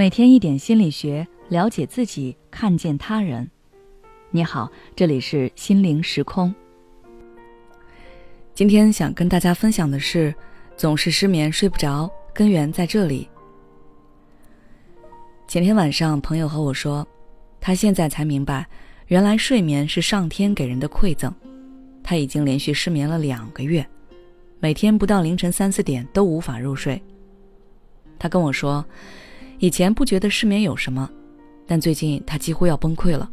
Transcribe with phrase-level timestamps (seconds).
[0.00, 3.46] 每天一点心理学，了解自己，看见他人。
[4.30, 6.54] 你好，这里是心灵时空。
[8.54, 10.34] 今天想跟大家分享的是，
[10.74, 13.28] 总是失眠睡不着，根源在这里。
[15.46, 17.06] 前天晚上，朋友和我说，
[17.60, 18.66] 他现在才明白，
[19.08, 21.30] 原来睡眠是上天给人的馈赠。
[22.02, 23.86] 他已经连续失眠了两个月，
[24.60, 27.02] 每天不到凌晨三四点都无法入睡。
[28.18, 28.82] 他跟我说。
[29.60, 31.08] 以前不觉得失眠有什么，
[31.66, 33.30] 但最近他几乎要崩溃了。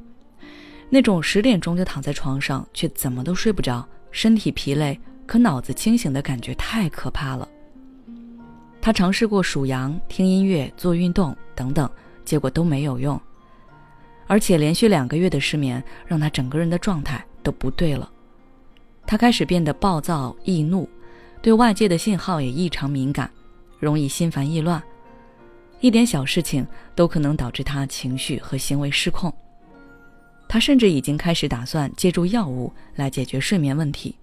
[0.90, 7.48] 那种十点钟就躺在床上，却怎么都睡不着，身体疲累可脑子清醒的感觉太可怕了。
[8.82, 11.90] 他尝试过数羊、听音乐、做运动等等，
[12.26, 13.20] 结果都没有用。
[14.28, 18.12] 而且连续两个月的失眠，让他整个人的状态都不对了。
[19.06, 20.90] 他开始变得暴躁易怒，
[21.42, 23.32] 对外界的信号也异常敏感，
[23.80, 24.84] 容易心烦意乱。
[25.80, 29.32] 一点小事情都可能导致他情绪和行为失控。
[30.50, 34.16] 他甚至已经开始打算借助药物来解决睡眠问题。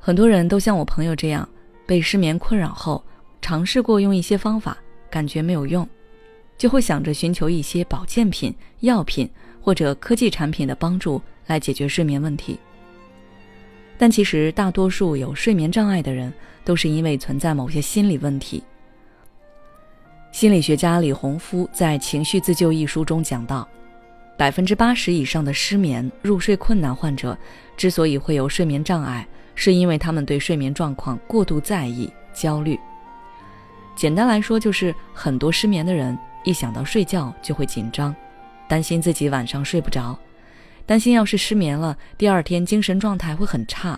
[0.00, 1.48] 很多人都像我朋友这样，
[1.86, 3.02] 被失眠困扰后，
[3.40, 4.76] 尝试过用一些方法，
[5.10, 5.86] 感觉没有用，
[6.58, 9.28] 就会想着寻求一些保健品、药品
[9.60, 12.58] 或者科技产品的帮助来解决睡眠问题。
[13.96, 16.32] 但其实，大多数有睡眠障碍的人，
[16.64, 18.62] 都是因为存在某些心理问题。
[20.34, 23.68] 心理学家李洪夫在《情绪自救》一书中讲到，
[24.36, 27.38] 百分之八十以上的失眠、入睡困难患者
[27.76, 29.24] 之所以会有睡眠障碍，
[29.54, 32.76] 是因为他们对睡眠状况过度在意、焦虑。
[33.94, 38.12] 简单来说，就是很多失眠的人一想到睡觉就会紧张，
[38.66, 40.18] 担心自己晚上睡不着，
[40.84, 43.96] 担心要是失眠了，第二天精神状态会很差。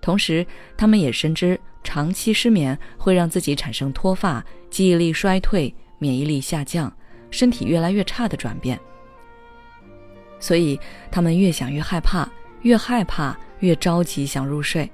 [0.00, 1.58] 同时，他们也深知。
[1.84, 6.92] 长期失眠会让自己产生脱发、记忆力衰退、免疫力下降、
[7.30, 8.78] 身体越来越差的转变，
[10.38, 10.78] 所以
[11.10, 12.28] 他们越想越害怕，
[12.62, 14.90] 越害怕越着急想入睡，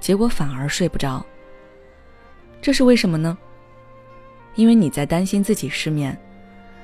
[0.00, 1.24] 结果反而睡不着。
[2.60, 3.36] 这是为什么呢？
[4.54, 6.16] 因为你在担心自己失眠，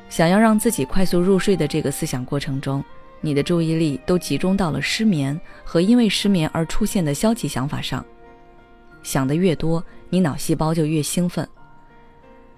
[0.09, 2.83] 想要让自己快速入睡的这个思想过程中，
[3.21, 8.05] 你的注意力都集中到了失眠和因为失眠而出现的消极想法上。
[9.03, 11.49] 想的越多，你脑细胞就越兴奋，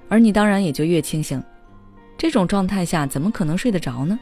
[0.08, 1.42] 而你当然也就越清醒。
[2.18, 4.18] 这种状态下怎么可能睡得着呢？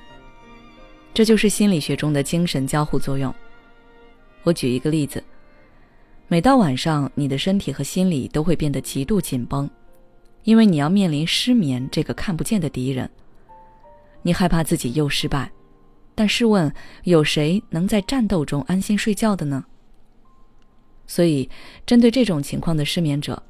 [1.15, 3.35] 这就是心理学中的精神交互作用。
[4.45, 5.23] 我举一个例子：
[6.29, 9.69] 每到晚上，你的身体和心理都会变得极度紧绷，
[10.45, 13.11] 因为你要面临失眠这个看不见的敌人。
[14.23, 15.51] 你害怕自己又失败，
[16.15, 16.73] 但试问，
[17.05, 19.65] 有谁能在战斗中安心睡觉的呢？
[21.09, 21.49] 所以，
[21.87, 23.43] 针对这种情况的失眠者，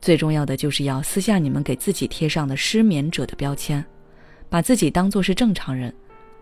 [0.00, 3.82] 最重要的就是要撕下你们给自己贴上的失眠者的标签，
[4.50, 5.94] 把自己当作是正常人，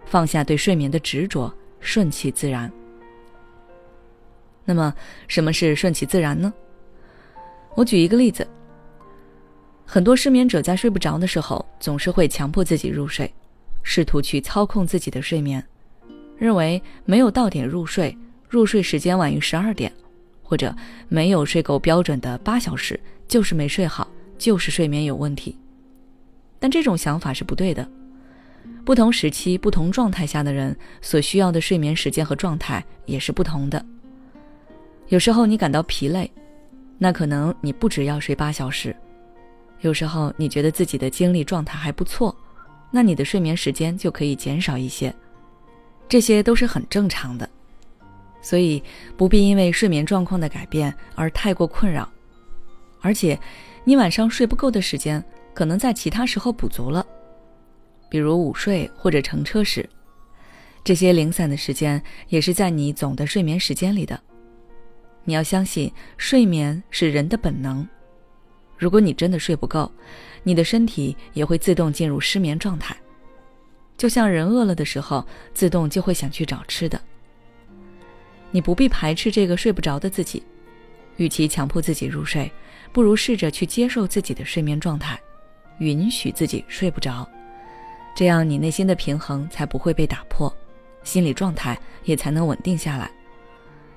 [0.06, 2.72] 放下对睡眠的执着，顺其自然。
[4.64, 4.92] 那么，
[5.28, 6.52] 什么是顺其自然呢？
[7.74, 8.48] 我举一个例子：
[9.84, 13.30] 很多失眠者在睡不着的时候，总是会强迫自己入睡，
[13.82, 15.62] 试图去操控自己的睡眠，
[16.38, 18.16] 认为没有到点入睡，
[18.48, 19.92] 入睡时间晚于十二点。
[20.44, 20.72] 或者
[21.08, 25.58] 没有睡够标准的八小时，就是没睡好，就是睡眠有问题。
[26.60, 27.88] 但这种想法是不对的。
[28.84, 33.84] 不同时期、不同状态下的人所需要的睡眠时间和状态也是不同的。
[35.08, 36.30] 有时候你感到疲累，
[36.98, 38.90] 那可能你不只要睡八小时；
[39.80, 42.34] 有时候你觉得自己的精力状态还不错，
[42.90, 45.14] 那你的睡眠时间就可以减少一些。
[46.08, 47.48] 这些都是很正常的。
[48.44, 48.80] 所以
[49.16, 52.06] 不必因为睡眠状况的改变而太过困扰，
[53.00, 53.40] 而且，
[53.84, 55.24] 你晚上睡不够的时间
[55.54, 57.04] 可能在其他时候补足了，
[58.10, 59.88] 比如午睡或者乘车时，
[60.84, 64.20] 这些零散的时间也是在你总的睡眠时间里的。
[65.24, 67.88] 你要相信，睡眠是人的本能。
[68.76, 69.90] 如果你真的睡不够，
[70.42, 72.94] 你的身体也会自动进入失眠状态，
[73.96, 77.00] 就像人饿了的时候，自动就会想去找吃的。
[78.54, 80.40] 你不必排斥这个睡不着的自己，
[81.16, 82.48] 与其强迫自己入睡，
[82.92, 85.18] 不如试着去接受自己的睡眠状态，
[85.78, 87.28] 允许自己睡不着，
[88.14, 90.56] 这样你内心的平衡才不会被打破，
[91.02, 93.10] 心理状态也才能稳定下来，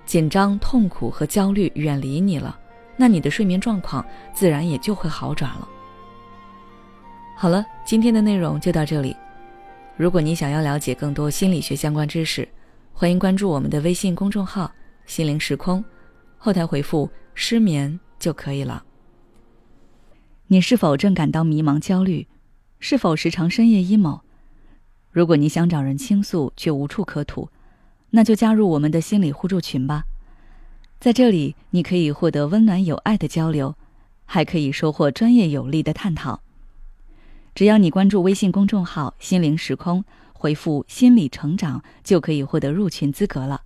[0.07, 2.59] 紧张、痛苦和焦虑远离你了，
[2.95, 5.69] 那你的睡眠状况自然也就会好转了。
[7.35, 9.15] 好了，今天的内容就到这里，
[9.95, 12.49] 如果你想要了解更多心理学相关知识。
[12.99, 14.73] 欢迎关注我们的微信公众号
[15.05, 15.85] “心灵时空”，
[16.35, 18.83] 后台回复“失眠”就可以了。
[20.47, 22.25] 你是否正感到迷茫、焦虑？
[22.79, 24.21] 是否时常深夜 emo？
[25.11, 27.51] 如果你想找人倾诉却无处可吐，
[28.09, 30.05] 那就加入我们的心理互助群吧。
[30.99, 33.75] 在这里，你可以获得温暖有爱的交流，
[34.25, 36.41] 还可以收获专业有力的探讨。
[37.53, 40.03] 只要你关注微信公众号“心灵时空”，
[40.37, 43.63] 回复“心理成长”，就可以获得入群资格了。